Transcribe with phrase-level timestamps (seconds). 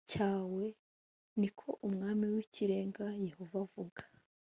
[0.11, 0.63] cyawe
[1.39, 4.01] ni ko umwami w ikirenga yehova avuga